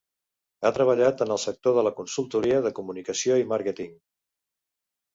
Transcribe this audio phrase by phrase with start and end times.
[0.63, 3.97] Ha treballat en el sector de la consultoria de comunicació i màrqueting.